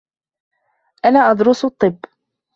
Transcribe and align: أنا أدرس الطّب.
أنا 1.05 1.31
أدرس 1.31 1.65
الطّب. 1.65 1.99